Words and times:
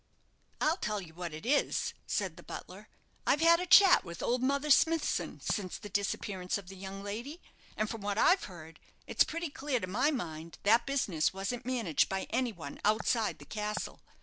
"I'll 0.59 0.77
tell 0.77 0.99
you 0.99 1.13
what 1.13 1.31
it 1.31 1.45
is," 1.45 1.93
said 2.07 2.35
the 2.35 2.41
butler; 2.41 2.89
"I've 3.27 3.41
had 3.41 3.59
a 3.59 3.67
chat 3.67 4.03
with 4.03 4.23
old 4.23 4.41
Mother 4.41 4.71
Smithson 4.71 5.39
since 5.41 5.77
the 5.77 5.89
disappearance 5.89 6.57
of 6.57 6.69
the 6.69 6.75
young 6.75 7.03
lady; 7.03 7.39
and 7.77 7.87
from 7.87 8.01
what 8.01 8.17
I've 8.17 8.45
heard, 8.45 8.79
it's 9.05 9.23
pretty 9.23 9.51
clear 9.51 9.79
to 9.79 9.85
my 9.85 10.09
mind 10.09 10.57
that 10.63 10.87
business 10.87 11.33
wasn't 11.35 11.67
managed 11.67 12.09
by 12.09 12.23
any 12.31 12.51
one 12.51 12.81
outside 12.83 13.37
the 13.37 13.45
castle. 13.45 13.99